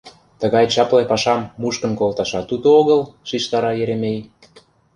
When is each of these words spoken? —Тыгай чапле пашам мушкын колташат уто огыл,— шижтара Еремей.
—Тыгай 0.41 0.65
чапле 0.73 1.03
пашам 1.11 1.41
мушкын 1.61 1.93
колташат 1.99 2.51
уто 2.53 2.69
огыл,— 2.81 3.01
шижтара 3.27 3.71
Еремей. 3.81 4.19